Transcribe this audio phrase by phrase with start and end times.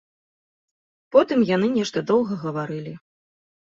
[1.15, 2.93] Потым яны нешта доўга гаварылі.